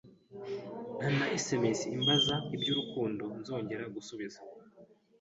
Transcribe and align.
nta 0.97 1.07
na 1.17 1.25
sms 1.45 1.79
imbaza 1.95 2.35
iby’urukundo 2.55 3.23
nzongera 3.39 3.83
gusubiza, 3.95 4.39